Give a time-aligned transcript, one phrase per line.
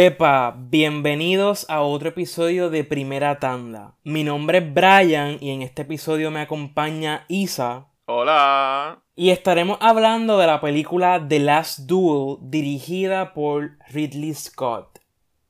[0.00, 3.98] Huepa, bienvenidos a otro episodio de Primera Tanda.
[4.02, 7.88] Mi nombre es Brian y en este episodio me acompaña Isa.
[8.06, 9.02] Hola.
[9.14, 15.00] Y estaremos hablando de la película The Last Duel dirigida por Ridley Scott.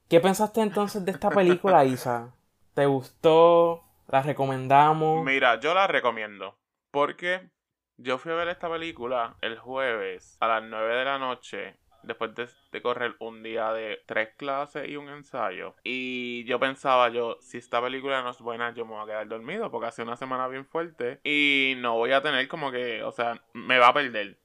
[0.09, 2.35] ¿Qué pensaste entonces de esta película, Isa?
[2.75, 3.85] ¿Te gustó?
[4.09, 5.25] ¿La recomendamos?
[5.25, 6.57] Mira, yo la recomiendo.
[6.91, 7.51] Porque
[7.99, 12.33] yo fui a ver esta película el jueves a las 9 de la noche después
[12.35, 15.75] de, correr un día de tres clases y un ensayo.
[15.85, 19.29] Y yo pensaba, yo, si esta película no es buena, yo me voy a quedar
[19.29, 23.13] dormido porque hace una semana bien fuerte y no voy a tener como que, o
[23.13, 24.39] sea, me va a perder.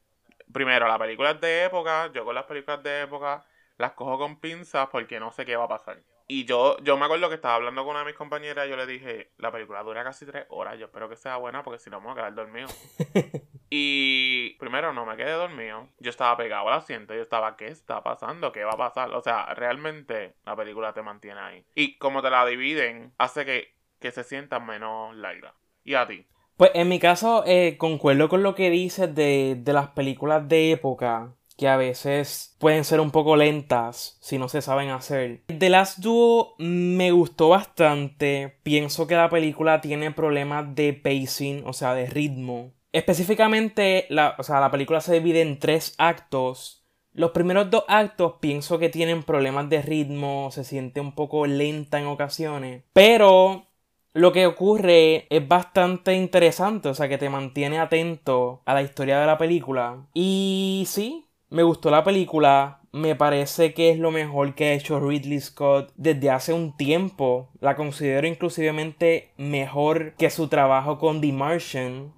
[0.51, 3.45] Primero, las películas de época, yo con las películas de época
[3.77, 6.01] las cojo con pinzas porque no sé qué va a pasar.
[6.27, 8.77] Y yo, yo me acuerdo que estaba hablando con una de mis compañeras y yo
[8.77, 11.89] le dije, la película dura casi tres horas, yo espero que sea buena porque si
[11.89, 12.67] no me voy a quedar dormido.
[13.69, 18.03] y primero no me quedé dormido, yo estaba pegado al asiento, yo estaba, ¿qué está
[18.03, 18.51] pasando?
[18.51, 19.13] ¿Qué va a pasar?
[19.13, 21.65] O sea, realmente la película te mantiene ahí.
[21.75, 25.53] Y como te la dividen, hace que, que se sienta menos larga.
[25.83, 26.25] ¿Y a ti?
[26.57, 30.71] Pues en mi caso, eh, concuerdo con lo que dices de, de las películas de
[30.71, 35.41] época que a veces pueden ser un poco lentas si no se saben hacer.
[35.47, 38.57] The Last Duo me gustó bastante.
[38.63, 42.73] Pienso que la película tiene problemas de pacing, o sea, de ritmo.
[42.95, 46.85] Específicamente, la, o sea, la película se divide en tres actos.
[47.11, 51.99] Los primeros dos actos pienso que tienen problemas de ritmo, se siente un poco lenta
[51.99, 52.83] en ocasiones.
[52.93, 53.65] Pero
[54.13, 59.19] lo que ocurre es bastante interesante, o sea, que te mantiene atento a la historia
[59.19, 60.07] de la película.
[60.13, 65.01] Y sí, me gustó la película, me parece que es lo mejor que ha hecho
[65.01, 67.49] Ridley Scott desde hace un tiempo.
[67.59, 72.13] La considero inclusivemente mejor que su trabajo con The Martian,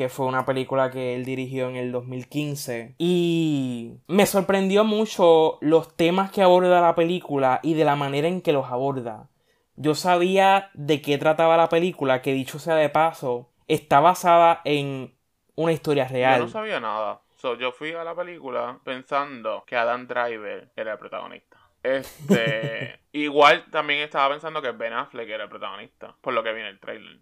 [0.00, 2.94] que fue una película que él dirigió en el 2015.
[2.96, 8.40] Y me sorprendió mucho los temas que aborda la película y de la manera en
[8.40, 9.28] que los aborda.
[9.76, 15.14] Yo sabía de qué trataba la película, que dicho sea de paso, está basada en
[15.54, 16.38] una historia real.
[16.38, 17.20] Yo no sabía nada.
[17.36, 21.58] So, yo fui a la película pensando que Adam Driver era el protagonista.
[21.82, 23.00] Este.
[23.12, 26.16] igual también estaba pensando que Ben Affleck era el protagonista.
[26.22, 27.18] Por lo que viene el trailer.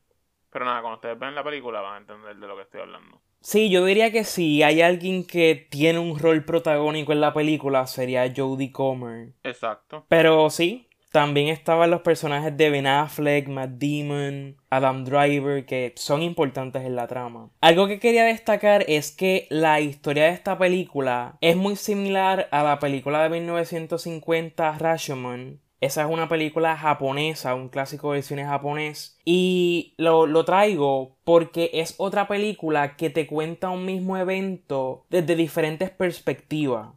[0.50, 3.20] Pero nada, cuando ustedes ven la película van a entender de lo que estoy hablando.
[3.40, 7.86] Sí, yo diría que si hay alguien que tiene un rol protagónico en la película
[7.86, 9.34] sería Jodie Comer.
[9.44, 10.06] Exacto.
[10.08, 16.22] Pero sí, también estaban los personajes de Ben Affleck, Matt Damon, Adam Driver, que son
[16.22, 17.50] importantes en la trama.
[17.60, 22.62] Algo que quería destacar es que la historia de esta película es muy similar a
[22.62, 25.60] la película de 1950 Rashomon.
[25.80, 29.18] Esa es una película japonesa, un clásico de cine japonés.
[29.24, 35.36] Y lo, lo traigo porque es otra película que te cuenta un mismo evento desde
[35.36, 36.90] diferentes perspectivas.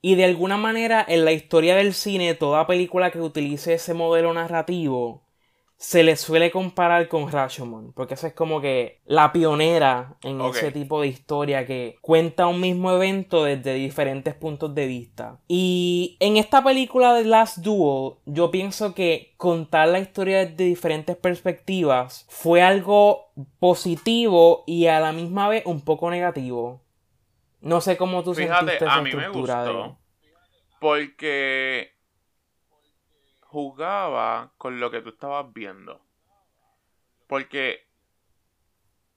[0.00, 4.32] Y de alguna manera en la historia del cine, toda película que utilice ese modelo
[4.32, 5.25] narrativo
[5.76, 10.72] se le suele comparar con Rashomon, porque esa es como que la pionera en ese
[10.72, 15.38] tipo de historia que cuenta un mismo evento desde diferentes puntos de vista.
[15.48, 21.16] Y en esta película de Last Duel, yo pienso que contar la historia desde diferentes
[21.16, 26.80] perspectivas fue algo positivo y a la misma vez un poco negativo.
[27.60, 29.98] No sé cómo tú Fíjate, sentiste a mí me gustó
[30.78, 31.95] porque
[33.56, 35.98] jugaba con lo que tú estabas viendo.
[37.26, 37.86] Porque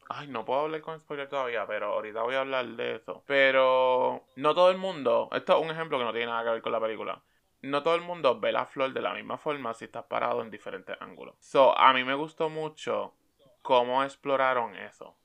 [0.07, 3.22] Ay, no puedo hablar con spoiler todavía, pero ahorita voy a hablar de eso.
[3.28, 6.61] Pero no todo el mundo, esto es un ejemplo que no tiene nada que ver
[6.61, 7.22] con la película.
[7.61, 10.49] No todo el mundo ve la flor de la misma forma si estás parado en
[10.49, 11.35] diferentes ángulos.
[11.39, 13.13] So, a mí me gustó mucho
[13.61, 15.17] cómo exploraron eso.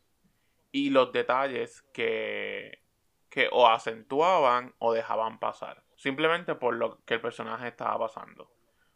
[0.72, 2.82] Y los detalles que
[3.30, 5.82] que o acentuaban o dejaban pasar.
[5.97, 8.50] Simplemente por lo que el personaje estaba pasando.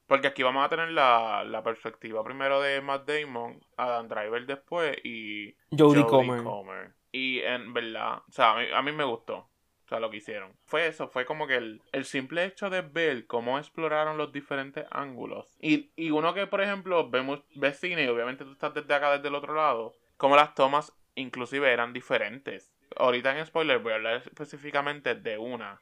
[0.08, 5.54] Porque aquí vamos a tener la, perspectiva primero de Matt Damon, Adam Driver después y
[5.70, 6.92] Jodie Comer.
[7.12, 9.36] Y en verdad, o sea, a mí, me gustó.
[9.36, 10.52] O sea, lo que hicieron.
[10.64, 14.84] Fue eso, fue como que el, el, simple hecho de ver cómo exploraron los diferentes
[14.90, 15.56] ángulos.
[15.60, 19.12] Y, y uno que, por ejemplo, vemos, ve cine y obviamente tú estás desde acá,
[19.12, 23.96] desde el otro lado, como las tomas inclusive eran diferentes ahorita en spoiler voy a
[23.96, 25.80] hablar específicamente de una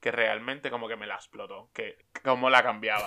[0.00, 3.06] que realmente como que me la explotó, que como la cambiaba.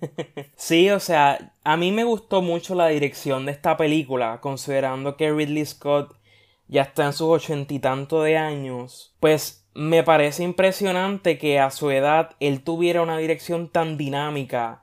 [0.56, 5.32] sí, o sea, a mí me gustó mucho la dirección de esta película, considerando que
[5.32, 6.16] Ridley Scott
[6.66, 11.70] ya está en sus ochenta y tanto de años, pues me parece impresionante que a
[11.70, 14.82] su edad él tuviera una dirección tan dinámica.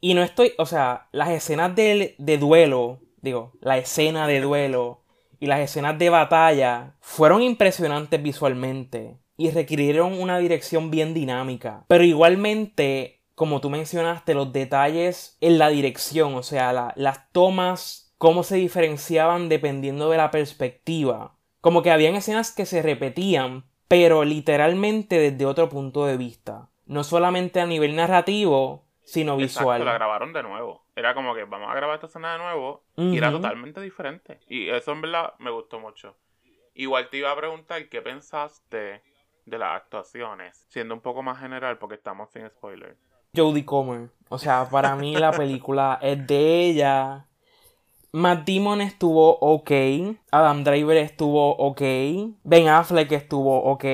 [0.00, 5.02] Y no estoy, o sea, las escenas de, de duelo, digo, la escena de duelo
[5.38, 11.84] y las escenas de batalla fueron impresionantes visualmente y requirieron una dirección bien dinámica.
[11.88, 18.42] Pero igualmente como tú mencionaste, los detalles en la dirección, o sea, las tomas, cómo
[18.42, 21.34] se diferenciaban dependiendo de la perspectiva.
[21.60, 26.68] Como que habían escenas que se repetían, pero literalmente desde otro punto de vista.
[26.86, 29.80] No solamente a nivel narrativo, sino visual.
[29.80, 30.84] Exacto, la grabaron de nuevo.
[30.94, 34.40] Era como que vamos a grabar esta escena de nuevo y era totalmente diferente.
[34.48, 36.16] Y eso en verdad me gustó mucho.
[36.74, 39.02] Igual te iba a preguntar qué pensaste
[39.44, 42.96] de las actuaciones, siendo un poco más general porque estamos sin spoilers.
[43.34, 44.10] Jodie Comer.
[44.28, 47.26] O sea, para mí la película es de ella.
[48.12, 49.70] Matt Damon estuvo ok.
[50.30, 51.80] Adam Driver estuvo ok.
[52.44, 53.84] Ben Affleck estuvo ok.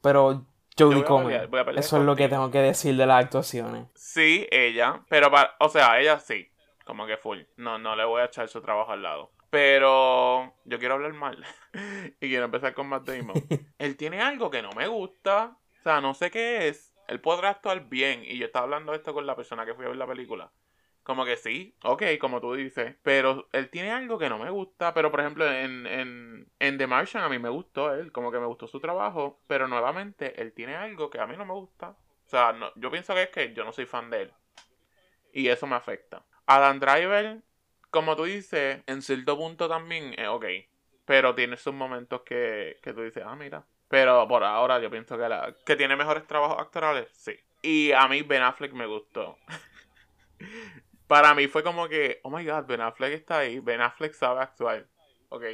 [0.00, 0.46] Pero
[0.78, 1.50] Jodie Comer.
[1.76, 3.88] Eso es lo que tengo que decir de las actuaciones.
[3.94, 5.02] Sí, ella.
[5.08, 6.48] Pero, para, o sea, ella sí.
[6.84, 7.40] Como que full.
[7.56, 9.32] No, no le voy a echar su trabajo al lado.
[9.54, 11.38] Pero yo quiero hablar mal.
[12.20, 13.36] y quiero empezar con Matt Damon.
[13.78, 15.56] Él tiene algo que no me gusta.
[15.78, 16.92] O sea, no sé qué es.
[17.06, 18.24] Él podrá actuar bien.
[18.24, 20.50] Y yo estaba hablando esto con la persona que fui a ver la película.
[21.04, 22.96] Como que sí, ok, como tú dices.
[23.04, 24.92] Pero él tiene algo que no me gusta.
[24.92, 28.10] Pero por ejemplo, en, en, en The Martian a mí me gustó él.
[28.10, 29.40] Como que me gustó su trabajo.
[29.46, 31.90] Pero nuevamente, él tiene algo que a mí no me gusta.
[31.90, 34.32] O sea, no, yo pienso que es que yo no soy fan de él.
[35.32, 36.24] Y eso me afecta.
[36.44, 37.40] Adam Driver
[37.94, 40.46] como tú dices, en cierto punto también es ok.
[41.04, 43.64] Pero tiene sus momentos que, que tú dices, ah, mira.
[43.88, 47.38] Pero por ahora yo pienso que, la, que tiene mejores trabajos actorales, sí.
[47.62, 49.38] Y a mí Ben Affleck me gustó.
[51.06, 53.60] Para mí fue como que, oh my god, Ben Affleck está ahí.
[53.60, 54.88] Ben Affleck sabe actuar.
[55.28, 55.44] Ok.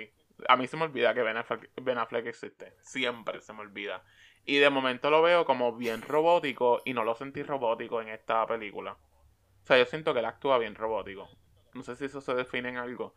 [0.49, 2.73] A mí se me olvida que Ben Affleck, ben Affleck existe.
[2.81, 4.03] Siempre se me olvida.
[4.47, 8.47] Y de momento lo veo como bien robótico y no lo sentí robótico en esta
[8.47, 8.93] película.
[8.93, 11.29] O sea, yo siento que él actúa bien robótico.
[11.75, 13.14] No sé si eso se define en algo.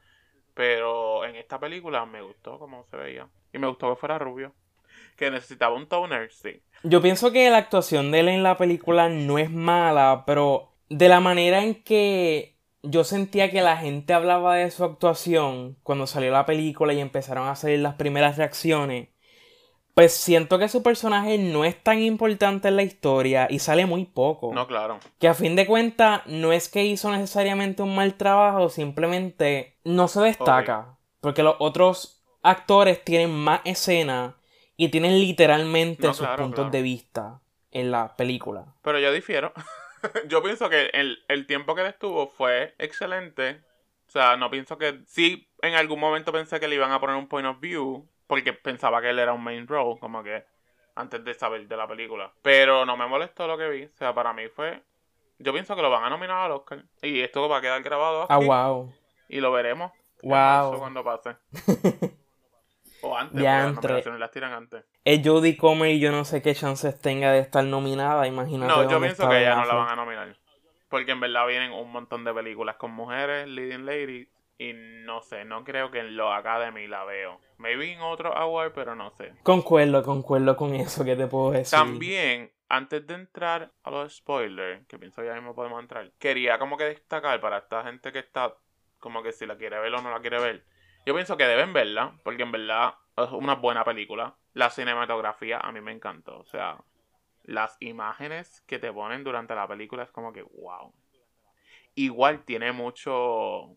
[0.53, 3.27] Pero en esta película me gustó cómo se veía.
[3.51, 4.53] Y me gustó que fuera rubio.
[5.15, 6.61] Que necesitaba un toner, sí.
[6.83, 11.09] Yo pienso que la actuación de él en la película no es mala, pero de
[11.09, 16.31] la manera en que yo sentía que la gente hablaba de su actuación cuando salió
[16.31, 19.09] la película y empezaron a salir las primeras reacciones,
[19.93, 24.05] pues siento que su personaje no es tan importante en la historia y sale muy
[24.05, 24.51] poco.
[24.53, 24.99] No, claro.
[25.19, 30.07] Que a fin de cuentas no es que hizo necesariamente un mal trabajo, simplemente no
[30.07, 30.97] se destaca.
[31.21, 34.35] Porque los otros actores tienen más escena
[34.75, 37.41] y tienen literalmente sus puntos de vista
[37.71, 38.73] en la película.
[38.81, 39.53] Pero yo difiero.
[40.27, 43.61] yo pienso que el, el tiempo que él estuvo fue excelente.
[44.07, 45.01] O sea, no pienso que.
[45.05, 48.53] Sí, en algún momento pensé que le iban a poner un point of view porque
[48.53, 50.45] pensaba que él era un main role, como que
[50.95, 52.31] antes de saber de la película.
[52.41, 53.83] Pero no me molestó lo que vi.
[53.85, 54.81] O sea, para mí fue.
[55.39, 56.83] Yo pienso que lo van a nominar al Oscar.
[57.01, 58.93] Y esto va a quedar grabado Ah, wow.
[59.27, 59.91] Y lo veremos.
[60.21, 60.77] Wow.
[60.77, 61.35] cuando pase.
[63.01, 64.85] o antes, ya las nominaciones las tiran antes.
[65.03, 68.25] Es Judy Comer y yo no sé qué chances tenga de estar nominada.
[68.27, 68.71] Imagínate.
[68.71, 70.37] No, yo pienso que ella no la van a nominar.
[70.87, 75.45] Porque en verdad vienen un montón de películas con mujeres, leading ladies, y no sé,
[75.45, 77.39] no creo que en los Academy la veo.
[77.57, 79.33] Maybe en otro award, pero no sé.
[79.43, 81.77] Concuerdo, concuerdo con eso que te puedo decir.
[81.77, 86.77] También, antes de entrar a los spoilers, que pienso ya mismo podemos entrar, quería como
[86.77, 88.55] que destacar para esta gente que está
[88.99, 90.65] como que si la quiere ver o no la quiere ver.
[91.05, 94.35] Yo pienso que deben verla, porque en verdad es una buena película.
[94.53, 96.39] La cinematografía a mí me encantó.
[96.39, 96.77] O sea,
[97.43, 100.93] las imágenes que te ponen durante la película es como que wow.
[101.95, 103.75] Igual tiene mucho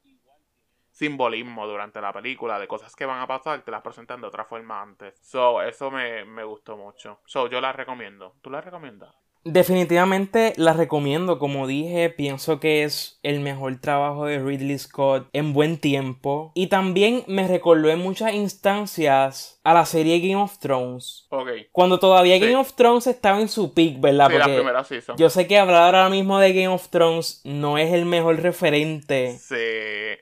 [0.97, 4.47] simbolismo durante la película de cosas que van a pasar, te las presentan de otra
[4.47, 5.19] forma antes.
[5.21, 7.21] So, eso me, me gustó mucho.
[7.27, 8.37] So, yo la recomiendo.
[8.41, 9.15] ¿Tú la recomiendas?
[9.49, 15.53] Definitivamente la recomiendo, como dije, pienso que es el mejor trabajo de Ridley Scott en
[15.53, 16.51] buen tiempo.
[16.55, 21.29] Y también me recordó en muchas instancias a la serie Game of Thrones.
[21.31, 21.49] Ok.
[21.71, 24.31] Cuando todavía Game of Thrones estaba en su peak, ¿verdad?
[24.31, 25.17] Sí, la primera season.
[25.17, 29.39] Yo sé que hablar ahora mismo de Game of Thrones no es el mejor referente.
[29.39, 29.55] Sí.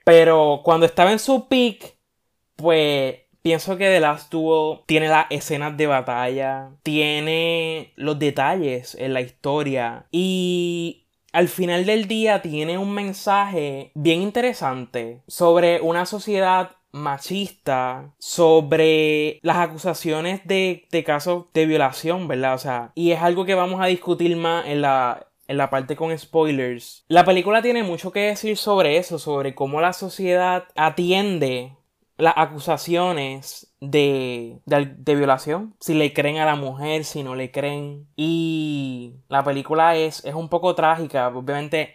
[0.05, 1.97] Pero cuando estaba en su peak,
[2.57, 9.13] pues Pienso que The Last Duel tiene las escenas de batalla, tiene los detalles en
[9.13, 16.71] la historia y al final del día tiene un mensaje bien interesante sobre una sociedad
[16.93, 22.55] machista sobre las acusaciones de, de, casos de violación, ¿verdad?
[22.55, 25.97] O sea, y es algo que vamos a discutir más en la, en la parte
[25.97, 27.05] con spoilers.
[27.09, 31.73] La película tiene mucho que decir sobre eso, sobre cómo la sociedad atiende
[32.17, 38.09] las acusaciones de, de, violación, si le creen a la mujer, si no le creen.
[38.17, 41.95] Y la película es, es un poco trágica, obviamente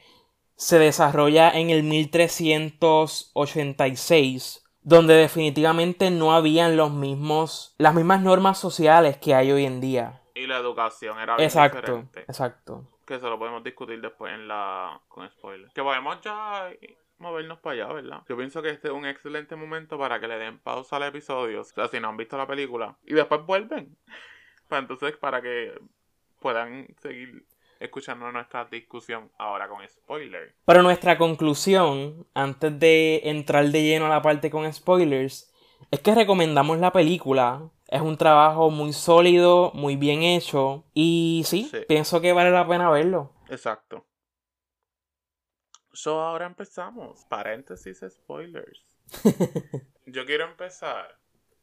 [0.59, 9.15] se desarrolla en el 1386, donde definitivamente no habían los mismos, las mismas normas sociales
[9.17, 10.21] que hay hoy en día.
[10.35, 12.19] Y la educación era bien exacto, diferente.
[12.21, 12.89] Exacto.
[13.05, 15.73] que eso lo podemos discutir después en la con spoilers.
[15.73, 16.69] Que podemos ya
[17.19, 18.23] movernos para allá, ¿verdad?
[18.27, 21.61] Yo pienso que este es un excelente momento para que le den pausa al episodio,
[21.61, 23.97] o sea, si no han visto la película, y después vuelven.
[24.67, 25.73] Para entonces, para que
[26.39, 27.43] puedan seguir
[27.79, 30.53] escuchando nuestra discusión ahora con spoilers.
[30.65, 35.51] Pero nuestra conclusión, antes de entrar de lleno a la parte con spoilers,
[35.91, 37.69] es que recomendamos la película.
[37.87, 40.83] Es un trabajo muy sólido, muy bien hecho.
[40.93, 43.33] Y sí, pienso que vale la pena verlo.
[43.49, 44.05] Exacto.
[45.93, 47.25] So ahora empezamos.
[47.25, 48.95] Paréntesis spoilers.
[50.05, 51.17] Yo quiero empezar.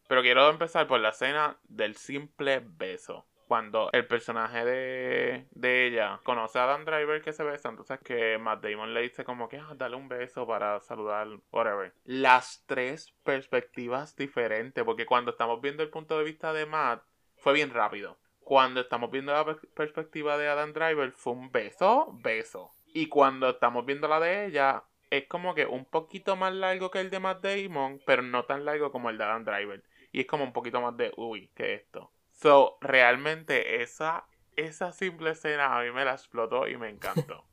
[0.08, 6.20] Pero quiero empezar por la escena del simple beso cuando el personaje de, de ella
[6.24, 9.58] conoce a Adam Driver que se besa, entonces que Matt Damon le dice como que
[9.58, 11.92] ah, dale un beso para saludar, whatever.
[12.04, 17.02] Las tres perspectivas diferentes, porque cuando estamos viendo el punto de vista de Matt,
[17.36, 18.18] fue bien rápido.
[18.40, 22.72] Cuando estamos viendo la perspectiva de Adam Driver, fue un beso, beso.
[22.96, 26.98] Y cuando estamos viendo la de ella, es como que un poquito más largo que
[26.98, 29.82] el de Matt Damon, pero no tan largo como el de Adam Driver.
[30.12, 32.10] Y es como un poquito más de uy, que esto.
[32.32, 34.24] So, realmente esa,
[34.56, 37.44] esa simple escena a mí me la explotó y me encantó.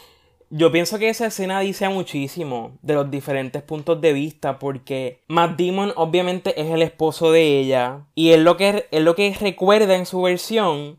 [0.50, 5.58] Yo pienso que esa escena dice muchísimo de los diferentes puntos de vista porque Matt
[5.58, 9.96] Damon obviamente es el esposo de ella y él lo que, él lo que recuerda
[9.96, 10.98] en su versión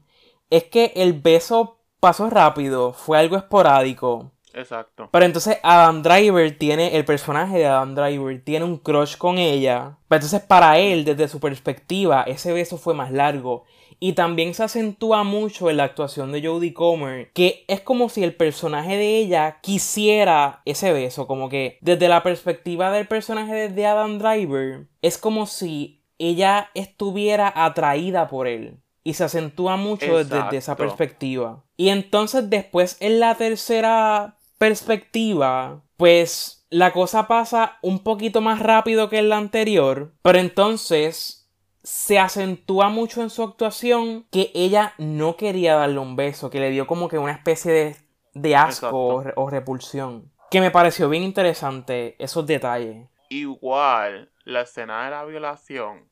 [0.50, 4.32] es que el beso pasó rápido, fue algo esporádico.
[4.54, 5.08] Exacto.
[5.12, 9.98] Pero entonces Adam Driver tiene, el personaje de Adam Driver tiene un crush con ella.
[10.10, 13.64] Pero entonces para él, desde su perspectiva, ese beso fue más largo.
[14.00, 18.24] Y también se acentúa mucho en la actuación de Jodie Comer, que es como si
[18.24, 23.86] el personaje de ella quisiera ese beso, como que desde la perspectiva del personaje de
[23.86, 28.82] Adam Driver, es como si ella estuviera atraída por él.
[29.04, 31.64] Y se acentúa mucho desde esa perspectiva.
[31.76, 39.10] Y entonces después en la tercera perspectiva, pues la cosa pasa un poquito más rápido
[39.10, 41.42] que en la anterior, pero entonces
[41.84, 46.70] se acentúa mucho en su actuación que ella no quería darle un beso, que le
[46.70, 47.98] dio como que una especie
[48.34, 50.32] de, asco o, repulsión.
[50.50, 53.08] Que me pareció bien interesante esos detalles.
[53.30, 56.08] Igual, la escena de la violación,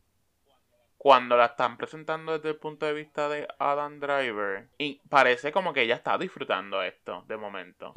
[1.00, 5.72] cuando la están presentando desde el punto de vista de Adam Driver, y parece como
[5.72, 7.94] que ella está disfrutando esto de momento.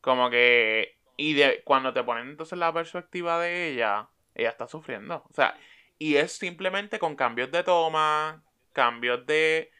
[0.00, 0.98] Como que.
[1.16, 5.24] Y de, cuando te ponen entonces la perspectiva de ella, ella está sufriendo.
[5.28, 5.58] O sea,
[5.98, 8.40] y es simplemente con cambios de toma,
[8.72, 9.72] cambios de.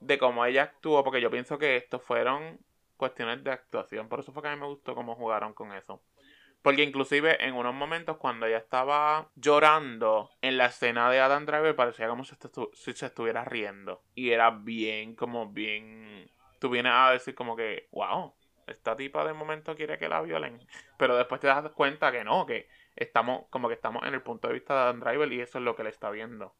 [0.00, 2.58] de cómo ella actuó, porque yo pienso que estos fueron
[2.96, 4.08] cuestiones de actuación.
[4.08, 6.00] Por eso fue que a mí me gustó cómo jugaron con eso.
[6.62, 11.76] Porque inclusive en unos momentos cuando ella estaba llorando en la escena de Adam Driver
[11.76, 12.34] parecía como si,
[12.74, 14.02] se estuviera riendo.
[14.14, 16.30] Y era bien, como bien...
[16.58, 18.34] Tú vienes a decir como que, wow,
[18.66, 20.58] esta tipa de momento quiere que la violen.
[20.98, 24.48] Pero después te das cuenta que no, que estamos como que estamos en el punto
[24.48, 26.54] de vista de Adam Driver y eso es lo que le está viendo.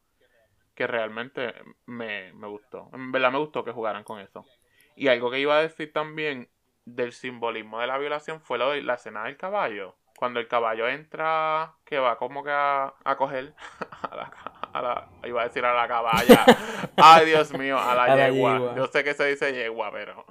[0.76, 1.52] Que realmente
[1.86, 2.88] me, me gustó.
[2.92, 4.46] En verdad me gustó que jugaran con eso.
[4.94, 6.48] Y algo que iba a decir también
[6.94, 9.96] del simbolismo de la violación fue lo de la escena del caballo.
[10.16, 13.54] Cuando el caballo entra, que va como que a, a coger
[14.10, 14.32] a la,
[14.72, 16.44] a la, iba a decir a la caballa.
[16.96, 18.74] Ay, Dios mío, a la, yegua.
[18.76, 20.24] Yo sé que se dice yegua, pero.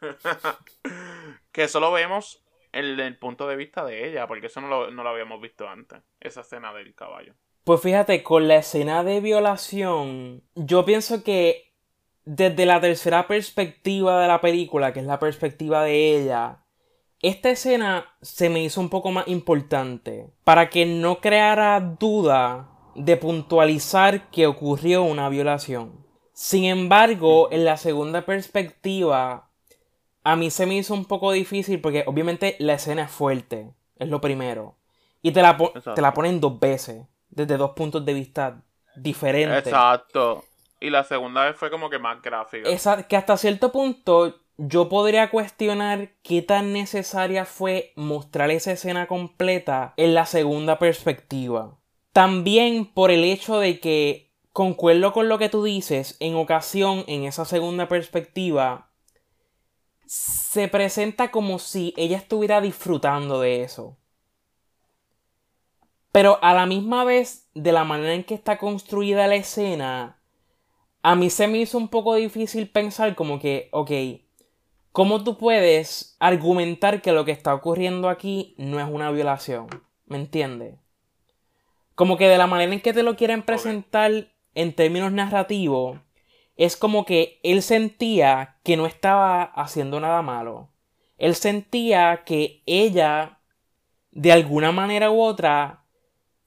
[1.52, 2.42] que eso lo vemos
[2.72, 5.68] en el punto de vista de ella, porque eso no lo, no lo habíamos visto
[5.68, 6.00] antes.
[6.20, 7.34] Esa escena del caballo.
[7.64, 11.73] Pues fíjate, con la escena de violación, yo pienso que
[12.24, 16.64] desde la tercera perspectiva de la película, que es la perspectiva de ella,
[17.20, 23.16] esta escena se me hizo un poco más importante para que no creara duda de
[23.16, 26.04] puntualizar que ocurrió una violación.
[26.32, 29.48] Sin embargo, en la segunda perspectiva,
[30.22, 34.08] a mí se me hizo un poco difícil porque obviamente la escena es fuerte, es
[34.08, 34.76] lo primero.
[35.22, 38.62] Y te la, te la ponen dos veces, desde dos puntos de vista
[38.96, 39.66] diferentes.
[39.66, 40.44] Exacto.
[40.84, 42.68] Y la segunda vez fue como que más gráfica.
[42.68, 49.06] Exacto, que hasta cierto punto yo podría cuestionar qué tan necesaria fue mostrar esa escena
[49.06, 51.78] completa en la segunda perspectiva.
[52.12, 57.24] También por el hecho de que, concuerdo con lo que tú dices, en ocasión, en
[57.24, 58.90] esa segunda perspectiva,
[60.04, 63.96] se presenta como si ella estuviera disfrutando de eso.
[66.12, 70.20] Pero a la misma vez, de la manera en que está construida la escena,
[71.04, 73.90] a mí se me hizo un poco difícil pensar como que, ok,
[74.90, 79.66] ¿cómo tú puedes argumentar que lo que está ocurriendo aquí no es una violación?
[80.06, 80.76] ¿Me entiendes?
[81.94, 86.00] Como que de la manera en que te lo quieren presentar en términos narrativos,
[86.56, 90.70] es como que él sentía que no estaba haciendo nada malo.
[91.18, 93.40] Él sentía que ella,
[94.10, 95.83] de alguna manera u otra,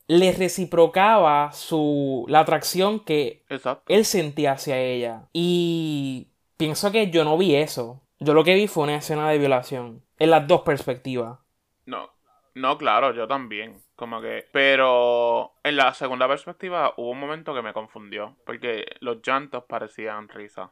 [0.08, 3.44] le reciprocaba su la atracción que
[3.88, 5.28] él sentía hacia ella.
[5.34, 8.02] Y pienso que yo no vi eso.
[8.20, 10.04] Yo lo que vi fue una escena de violación.
[10.18, 11.40] En las dos perspectivas.
[11.86, 12.10] No,
[12.56, 13.84] no, claro, yo también.
[13.96, 14.46] Como que.
[14.52, 18.36] Pero en la segunda perspectiva hubo un momento que me confundió.
[18.46, 20.72] Porque los llantos parecían risa.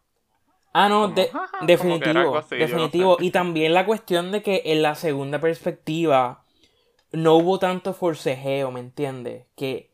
[0.73, 1.13] Ah, no,
[1.61, 2.41] definitivo.
[2.49, 3.17] definitivo.
[3.19, 6.44] Y también la cuestión de que en la segunda perspectiva
[7.15, 9.47] no hubo tanto forcejeo, ¿me entiendes?
[9.55, 9.91] Que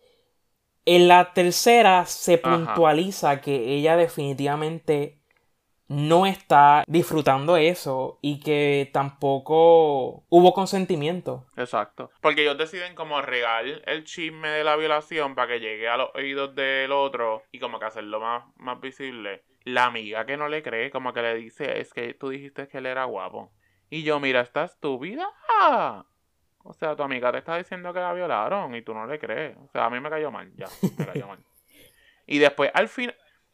[0.86, 5.22] en la tercera se puntualiza que ella definitivamente
[5.92, 11.46] no está disfrutando eso y que tampoco hubo consentimiento.
[11.58, 12.12] Exacto.
[12.22, 16.10] Porque ellos deciden como regar el chisme de la violación para que llegue a los
[16.16, 19.44] oídos del otro y como que hacerlo más, más visible.
[19.63, 22.78] La amiga que no le cree, como que le dice, es que tú dijiste que
[22.78, 23.51] él era guapo.
[23.90, 25.28] Y yo, mira, esta estúpida.
[26.63, 29.58] O sea, tu amiga te está diciendo que la violaron y tú no le crees.
[29.58, 31.39] O sea, a mí me cayó mal, ya, me cayó mal.
[32.27, 33.12] Y después, al fin,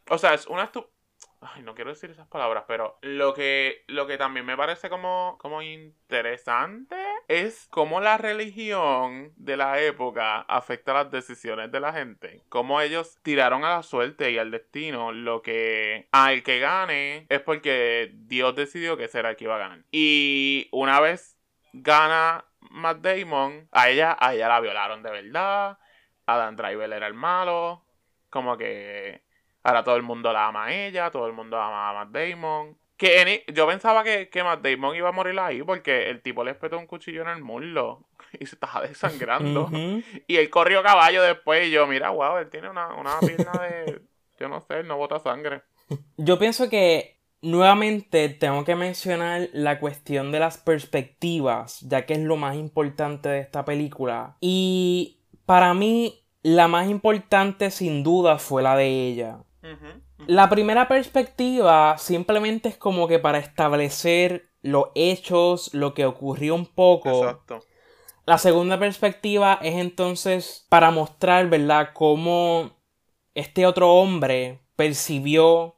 [0.08, 0.92] o sea, es una estúpida
[1.40, 5.36] Ay, no quiero decir esas palabras, pero lo que, lo que también me parece como,
[5.40, 6.96] como interesante
[7.28, 12.42] es cómo la religión de la época afecta las decisiones de la gente.
[12.48, 17.40] Cómo ellos tiraron a la suerte y al destino lo que al que gane es
[17.40, 19.84] porque Dios decidió que será el que iba a ganar.
[19.92, 21.36] Y una vez
[21.72, 25.78] gana Matt Damon, a ella, a ella la violaron de verdad.
[26.26, 27.84] Adam Driver era el malo.
[28.30, 29.22] Como que
[29.68, 32.78] Ahora todo el mundo la ama a ella, todo el mundo ama a Matt Damon.
[32.96, 36.52] Que yo pensaba que, que Matt Damon iba a morir ahí porque el tipo le
[36.52, 38.08] espetó un cuchillo en el muslo
[38.40, 39.68] y se estaba desangrando.
[40.26, 44.00] Y él corrió caballo después y yo, mira, wow, él tiene una, una pierna de...
[44.40, 45.62] Yo no sé, él no bota sangre.
[46.16, 52.20] Yo pienso que nuevamente tengo que mencionar la cuestión de las perspectivas, ya que es
[52.20, 54.36] lo más importante de esta película.
[54.40, 59.44] Y para mí, la más importante sin duda fue la de ella.
[60.26, 66.66] La primera perspectiva simplemente es como que para establecer los hechos, lo que ocurrió un
[66.66, 67.24] poco.
[67.24, 67.60] Exacto.
[68.26, 72.72] La segunda perspectiva es entonces para mostrar, ¿verdad?, cómo
[73.34, 75.77] este otro hombre percibió,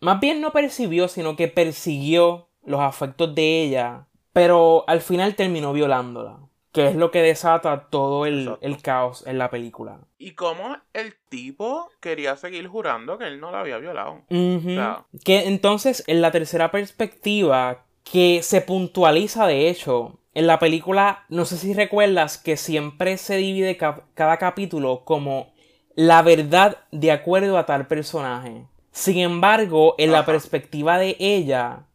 [0.00, 5.72] más bien no percibió, sino que persiguió los afectos de ella, pero al final terminó
[5.72, 6.40] violándola
[6.72, 10.00] que es lo que desata todo el, caos en la película.
[10.18, 14.22] Y cómo el tipo quería seguir jurando que él no la había violado.
[14.28, 21.44] Que entonces, en la tercera perspectiva, que se puntualiza de hecho, en la película, no
[21.44, 25.52] sé si recuerdas que siempre se divide cada capítulo como
[25.96, 28.64] la verdad de acuerdo a tal personaje.
[28.92, 31.86] Sin embargo, en la perspectiva de ella,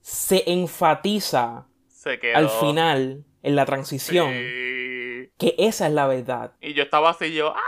[0.00, 1.66] se enfatiza
[2.34, 4.30] al final en la transición.
[5.36, 6.52] Que esa es la verdad.
[6.60, 7.54] Y yo estaba así, yo.
[7.54, 7.62] ¡ah!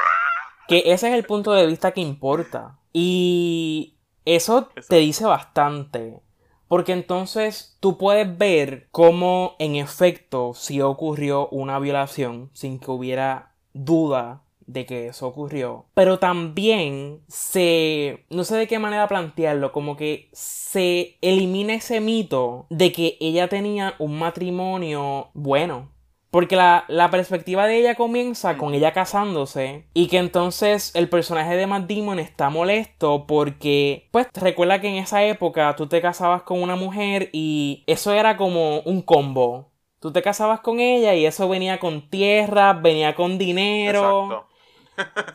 [0.68, 2.78] Que ese es el punto de vista que importa.
[2.92, 6.20] Y eso, te dice bastante.
[6.68, 13.54] Porque entonces tú puedes ver cómo en efecto si ocurrió una violación sin que hubiera
[13.72, 15.87] duda de que eso ocurrió.
[15.94, 18.24] Pero también se...
[18.30, 23.48] no sé de qué manera plantearlo, como que se elimina ese mito de que ella
[23.48, 25.90] tenía un matrimonio bueno.
[26.30, 31.66] Porque la, perspectiva de ella comienza con ella casándose y que entonces el personaje de
[31.66, 36.62] Matt Damon está molesto porque, pues, recuerda que en esa época tú te casabas con
[36.62, 39.72] una mujer y eso era como un combo.
[39.98, 44.46] Tú te casabas con ella y eso venía con tierra, venía con dinero.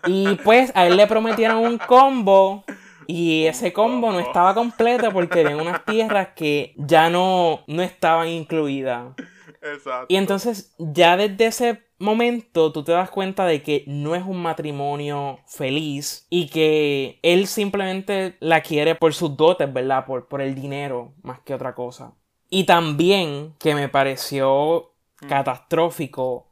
[0.08, 2.64] Y pues a él le prometieron un combo
[3.08, 8.28] y ese combo no estaba completo porque en unas tierras que ya no, no estaban
[8.28, 9.14] incluidas.
[9.62, 10.06] Exacto.
[10.10, 14.42] Y entonces ya desde ese momento tú te das cuenta de que no es un
[14.42, 20.06] matrimonio feliz y que él simplemente la quiere por sus dotes, ¿verdad?
[20.06, 22.14] Por, por el dinero más que otra cosa.
[22.50, 25.28] Y también que me pareció mm.
[25.28, 26.48] catastrófico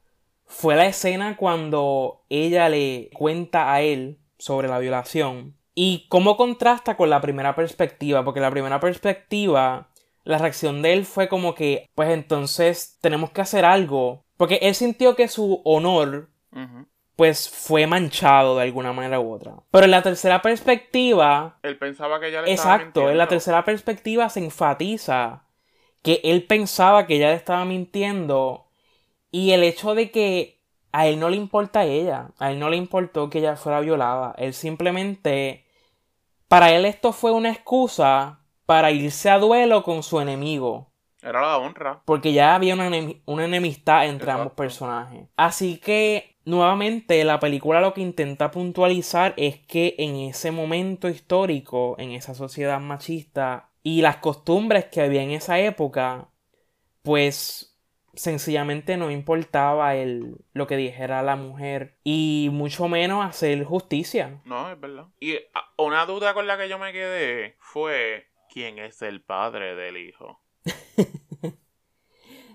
[0.45, 6.95] fue la escena cuando ella le cuenta a él sobre la violación y cómo contrasta
[6.95, 9.89] con la primera perspectiva, porque la primera perspectiva,
[10.23, 14.75] la reacción de él fue como que, pues entonces tenemos que hacer algo, porque él
[14.75, 16.29] sintió que su honor,
[17.15, 19.55] pues fue manchado de alguna manera u otra.
[19.71, 21.59] Pero en la tercera perspectiva...
[21.63, 25.47] Él pensaba que ella le Exacto, en la tercera perspectiva se enfatiza
[26.01, 28.62] que él pensaba que ella le estaba mintiendo
[29.33, 32.69] y el hecho de que a él no le importa a ella, a él no
[32.69, 35.65] le importó que ella fuera violada, él simplemente
[36.47, 40.91] para él esto fue una excusa para irse a duelo con su enemigo.
[41.23, 42.03] Era la honra.
[42.05, 42.85] Porque ya había una,
[43.43, 45.27] enemistad entre ambos personajes.
[45.35, 51.95] Así que, nuevamente, la película lo que intenta puntualizar es que en ese momento histórico,
[51.97, 56.29] en esa sociedad machista y las costumbres que había en esa época,
[57.01, 57.72] pues
[58.13, 64.41] sencillamente no importaba el, lo que dijera la mujer y mucho menos hacer justicia.
[64.45, 65.07] No, es verdad.
[65.19, 69.75] Y ah, una duda con la que yo me quedé fue quién es el padre
[69.75, 70.39] del hijo.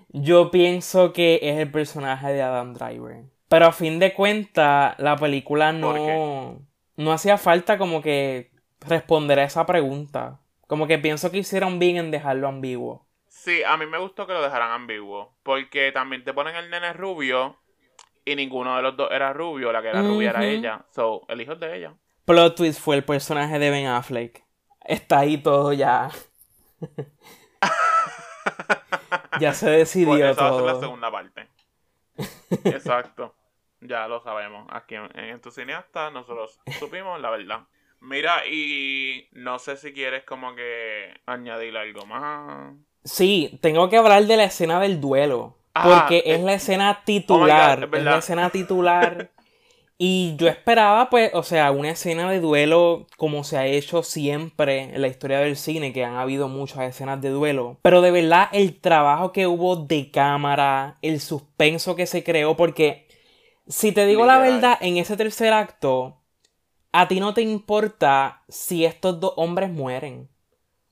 [0.09, 3.25] yo pienso que es el personaje de Adam Driver.
[3.49, 6.61] Pero a fin de cuentas, la película no,
[6.95, 10.39] no hacía falta como que responder a esa pregunta.
[10.67, 13.08] Como que pienso que hicieron bien en dejarlo ambiguo.
[13.39, 15.33] Sí, a mí me gustó que lo dejaran ambiguo.
[15.43, 17.57] Porque también te ponen el nene rubio
[18.25, 19.71] y ninguno de los dos era rubio.
[19.71, 20.85] La que era rubia era ella.
[20.91, 21.93] So, el hijo es de ella.
[22.25, 24.43] Plot twist fue el personaje de Ben Affleck.
[24.81, 26.11] Está ahí todo ya.
[29.39, 30.65] ya se decidió pues todo.
[30.65, 31.47] Va a ser la segunda parte.
[32.65, 33.35] Exacto.
[33.79, 34.67] Ya lo sabemos.
[34.69, 37.61] Aquí en, en tu cineasta nosotros supimos la verdad.
[38.01, 42.75] Mira, y no sé si quieres como que añadir algo más.
[43.09, 45.55] Sí, tengo que hablar de la escena del duelo.
[45.73, 47.89] porque es la escena titular.
[47.91, 49.31] Oh es, la escena titular.
[49.97, 54.83] y yo esperaba, pues, o sea, una escena de duelo como se ha hecho siempre
[54.83, 57.77] en la historia del cine, que han habido muchas escenas de duelo.
[57.81, 63.07] Pero de verdad, el trabajo que hubo de cámara, el suspenso que se creó, porque
[63.67, 66.21] si te digo la verdad, en ese tercer acto,
[66.91, 70.29] a ti no te importa si estos dos hombres mueren.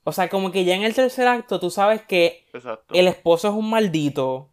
[0.08, 2.46] O sea, como que ya en el tercer acto tú sabes que
[2.94, 4.48] el esposo es un maldito.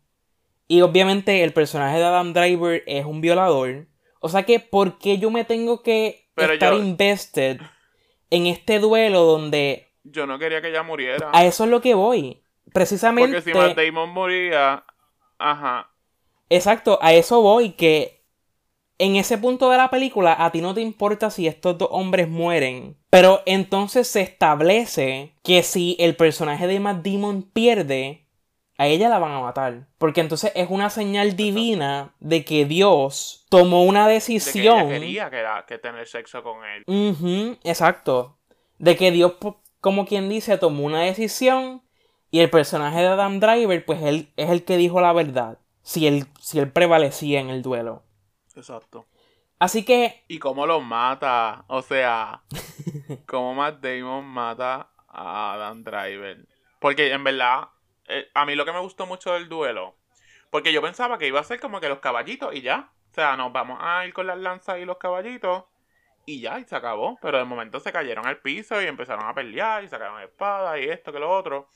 [0.67, 3.87] Y obviamente el personaje de Adam Driver es un violador.
[4.19, 7.61] O sea que, ¿por qué yo me tengo que estar invested
[8.31, 9.93] en este duelo donde.
[10.03, 11.31] Yo no quería que ella muriera.
[11.31, 12.43] A eso es lo que voy.
[12.73, 13.37] Precisamente.
[13.37, 14.83] Porque si Matt Damon moría.
[15.37, 15.89] Ajá.
[16.49, 17.69] Exacto, a eso voy.
[17.71, 18.14] Que
[18.97, 22.29] en ese punto de la película a ti no te importa si estos dos hombres
[22.29, 22.97] mueren.
[23.09, 28.25] Pero entonces se establece que si el personaje de Matt Damon pierde,
[28.77, 29.87] a ella la van a matar.
[29.97, 34.89] Porque entonces es una señal divina de que Dios tomó una decisión.
[34.89, 37.57] De que ella quería que, tener sexo con él.
[37.63, 38.37] exacto.
[38.77, 39.33] De que Dios,
[39.79, 41.81] como quien dice, tomó una decisión.
[42.31, 45.59] Y el personaje de Adam Driver, pues él es el que dijo la verdad.
[45.83, 48.04] Si él, si él prevalecía en el duelo.
[48.55, 49.05] Exacto.
[49.59, 50.23] Así que.
[50.27, 51.65] ¿Y cómo lo mata?
[51.67, 52.43] O sea,
[53.27, 56.45] cómo Matt Damon mata a Adam Driver.
[56.79, 57.69] Porque en verdad,
[58.07, 59.95] eh, a mí lo que me gustó mucho del duelo.
[60.49, 62.91] Porque yo pensaba que iba a ser como que los caballitos y ya.
[63.11, 65.63] O sea, nos vamos a ir con las lanzas y los caballitos.
[66.25, 67.17] Y ya, y se acabó.
[67.21, 70.83] Pero de momento se cayeron al piso y empezaron a pelear y sacaron espadas y
[70.83, 71.69] esto que lo otro.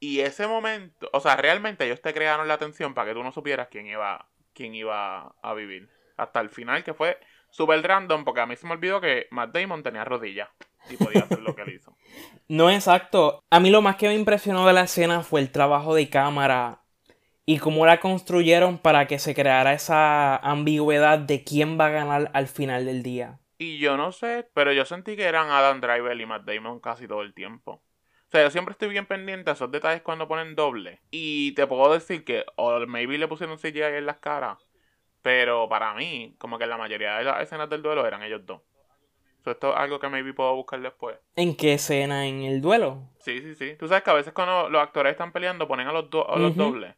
[0.00, 3.32] Y ese momento, o sea, realmente ellos te crearon la atención para que tú no
[3.32, 7.18] supieras quién iba, quién iba a vivir hasta el final, que fue
[7.50, 10.48] súper random, porque a mí se me olvidó que Matt Damon tenía rodillas
[10.90, 11.96] y podía hacer lo que él hizo.
[12.50, 13.44] No, exacto.
[13.50, 16.80] A mí lo más que me impresionó de la escena fue el trabajo de cámara
[17.44, 22.30] y cómo la construyeron para que se creara esa ambigüedad de quién va a ganar
[22.32, 23.40] al final del día.
[23.58, 27.08] Y yo no sé, pero yo sentí que eran Adam Driver y Matt Damon casi
[27.08, 27.72] todo el tiempo.
[28.28, 31.00] O sea, yo siempre estoy bien pendiente a esos detalles cuando ponen doble.
[31.10, 34.67] Y te puedo decir que, o maybe le pusieron CGI en las caras,
[35.22, 38.60] pero para mí, como que la mayoría de las escenas del duelo eran ellos dos.
[39.44, 41.16] esto es algo que maybe puedo buscar después.
[41.36, 42.26] ¿En qué escena?
[42.26, 43.08] ¿En el duelo?
[43.20, 43.76] Sí, sí, sí.
[43.78, 46.38] Tú sabes que a veces cuando los actores están peleando ponen a los, dos a
[46.38, 46.94] los dobles.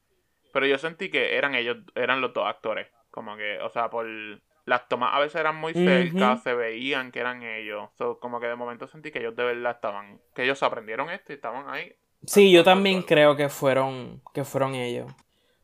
[0.53, 2.89] Pero yo sentí que eran ellos, eran los dos actores.
[3.11, 4.07] Como que, o sea, por
[4.67, 7.91] las tomas a veces eran muy cerca, se veían que eran ellos.
[8.21, 11.37] como que de momento sentí que ellos de verdad estaban, que ellos aprendieron esto y
[11.37, 11.95] estaban ahí.
[12.25, 15.11] Sí, yo también creo que fueron, que fueron ellos.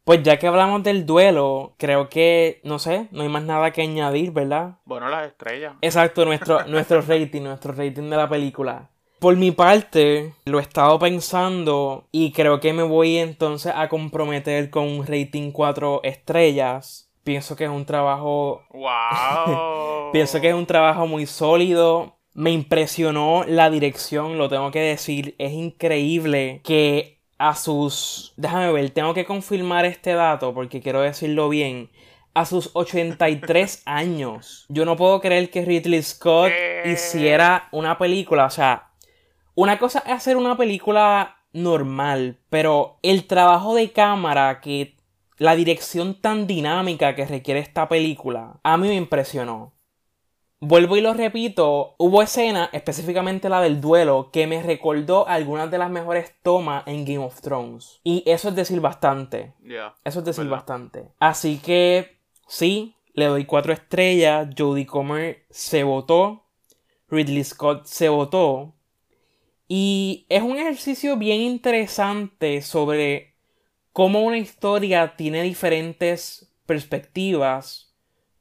[0.07, 3.83] Pues ya que hablamos del duelo, creo que, no sé, no hay más nada que
[3.83, 4.77] añadir, ¿verdad?
[4.85, 5.75] Bueno, las estrellas.
[5.81, 8.88] Exacto, nuestro, nuestro rating, nuestro rating de la película.
[9.19, 14.71] Por mi parte, lo he estado pensando y creo que me voy entonces a comprometer
[14.71, 17.11] con un rating 4 estrellas.
[17.25, 18.62] Pienso que es un trabajo...
[18.71, 20.11] ¡Wow!
[20.12, 22.21] Pienso que es un trabajo muy sólido.
[22.33, 25.35] Me impresionó la dirección, lo tengo que decir.
[25.38, 28.33] Es increíble que a sus...
[28.37, 31.90] Déjame ver, tengo que confirmar este dato porque quiero decirlo bien.
[32.35, 34.66] A sus 83 años.
[34.68, 36.53] Yo no puedo creer que Ridley Scott
[36.85, 38.46] hiciera una película.
[38.46, 38.90] O sea,
[39.55, 44.94] una cosa es hacer una película normal, pero el trabajo de cámara que...
[45.38, 49.76] La dirección tan dinámica que requiere esta película, a mí me impresionó.
[50.59, 55.77] Vuelvo y lo repito, hubo escena, específicamente la del duelo, que me recordó algunas de
[55.77, 58.01] las mejores tomas en Game of Thrones.
[58.05, 59.53] Y eso es decir bastante.
[60.05, 60.57] Eso es decir ¿Verdad?
[60.57, 61.09] bastante.
[61.19, 62.16] Así que,
[62.49, 64.49] sí, le doy cuatro estrellas.
[64.57, 66.45] Jodie Comer se votó.
[67.09, 68.75] Ridley Scott se votó.
[69.69, 73.35] Y es un ejercicio bien interesante sobre
[73.92, 77.86] cómo una historia tiene diferentes perspectivas,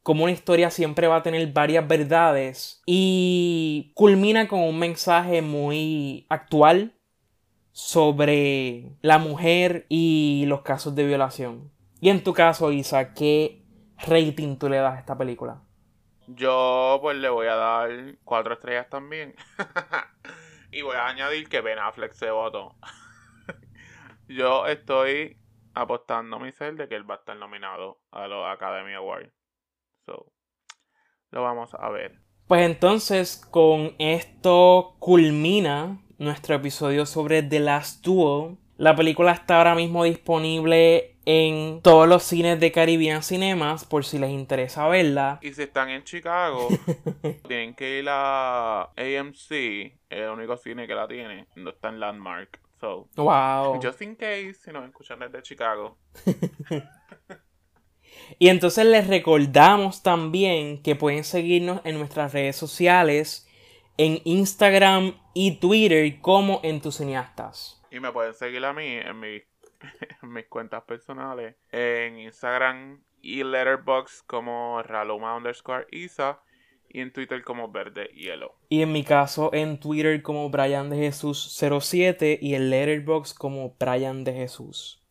[0.06, 6.28] cómo una historia siempre va a tener varias verdades y culmina con un mensaje muy
[6.30, 6.94] actual
[7.72, 11.72] sobre la mujer y los casos de violación.
[12.02, 13.64] Y en tu caso, Isa, ¿qué
[14.06, 15.64] rating tú le das a esta película?
[16.28, 17.90] Yo pues le voy a dar
[18.24, 19.34] cuatro estrellas también.
[20.72, 22.76] y voy a añadir que Ben Affleck se votó.
[24.28, 25.40] Yo estoy
[25.74, 29.35] apostando a mi ser de que él va a estar nominado a los Academy Awards.
[30.06, 30.32] So,
[31.32, 32.20] lo vamos a ver.
[32.48, 38.58] Pues entonces, con esto culmina nuestro episodio sobre The Last Duel.
[38.78, 44.20] La película está ahora mismo disponible en todos los cines de Caribbean Cinemas, por si
[44.20, 45.40] les interesa verla.
[45.42, 46.68] Y si están en Chicago,
[47.48, 49.52] tienen que ir a AMC,
[50.10, 52.60] el único cine que la tiene, no está en Landmark.
[52.80, 53.80] So, Wow.
[53.82, 55.98] just in case, si nos escuchan desde Chicago.
[58.40, 63.48] Y entonces les recordamos también que pueden seguirnos en nuestras redes sociales,
[63.98, 67.82] en Instagram y Twitter como Entusiastas.
[67.92, 69.42] Y me pueden seguir a mí en, mi-
[70.24, 76.42] en mis cuentas personales, en Instagram y Letterboxd como Raluma underscore Isa
[76.90, 78.56] y en Twitter como Verde Hielo.
[78.70, 83.76] Y en mi caso en Twitter como Brian de Jesús 07 y en Letterboxd como
[83.80, 85.02] Brian de Jesús.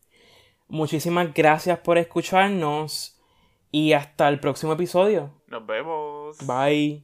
[0.67, 3.21] Muchísimas gracias por escucharnos
[3.71, 5.33] y hasta el próximo episodio.
[5.47, 6.37] Nos vemos.
[6.45, 7.03] Bye.